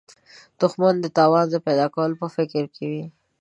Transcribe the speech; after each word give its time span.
دښمن 0.59 0.95
د 1.01 1.05
تاوان 1.17 1.45
د 1.49 1.55
پیدا 1.65 1.85
کولو 1.93 2.15
په 2.21 2.27
فکر 2.35 2.63
کې 2.75 2.85
وي 2.91 3.03